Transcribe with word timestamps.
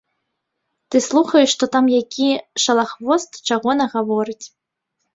Ты 0.95 1.01
слухаеш, 1.07 1.49
што 1.55 1.69
там 1.77 1.85
які 2.01 2.29
шалахвост 2.65 3.31
чаго 3.47 3.81
нагаворыць. 3.83 4.43